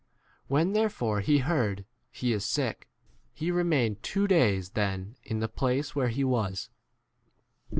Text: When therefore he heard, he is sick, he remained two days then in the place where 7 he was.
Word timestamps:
When 0.47 0.73
therefore 0.73 1.19
he 1.21 1.37
heard, 1.37 1.85
he 2.11 2.33
is 2.33 2.43
sick, 2.43 2.89
he 3.35 3.51
remained 3.51 4.01
two 4.01 4.27
days 4.27 4.71
then 4.71 5.15
in 5.23 5.41
the 5.41 5.47
place 5.47 5.95
where 5.95 6.07
7 6.07 6.15
he 6.15 6.23
was. 6.23 6.71